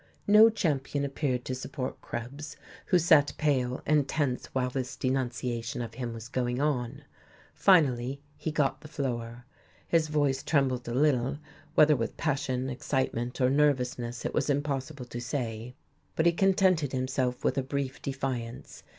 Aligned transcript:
No 0.25 0.49
champion 0.49 1.05
appeared 1.05 1.45
to 1.45 1.53
support 1.53 2.01
Krebs, 2.01 2.55
who 2.87 2.97
sat 2.97 3.33
pale 3.37 3.83
and 3.85 4.07
tense 4.07 4.47
while 4.47 4.71
this 4.71 4.95
denunciation 4.95 5.79
of 5.79 5.93
him 5.93 6.11
was 6.11 6.27
going 6.27 6.59
on. 6.59 7.03
Finally 7.53 8.19
he 8.35 8.49
got 8.49 8.81
the 8.81 8.87
floor. 8.87 9.45
His 9.87 10.07
voice 10.07 10.41
trembled 10.41 10.87
a 10.87 10.93
little, 10.95 11.37
whether 11.75 11.95
with 11.95 12.17
passion, 12.17 12.67
excitement, 12.67 13.39
or 13.39 13.51
nervousness 13.51 14.25
it 14.25 14.33
was 14.33 14.49
impossible 14.49 15.05
to 15.05 15.21
say. 15.21 15.75
But 16.15 16.25
he 16.25 16.31
contented 16.31 16.93
himself 16.93 17.43
with 17.43 17.59
a 17.59 17.61
brief 17.61 18.01
defiance. 18.01 18.81